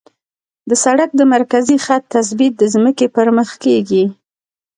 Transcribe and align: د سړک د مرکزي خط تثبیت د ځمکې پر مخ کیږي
د 0.69 0.71
سړک 0.83 1.09
د 1.15 1.21
مرکزي 1.33 1.77
خط 1.85 2.03
تثبیت 2.15 2.53
د 2.57 2.63
ځمکې 2.73 3.07
پر 3.15 3.27
مخ 3.37 3.49
کیږي 3.63 4.03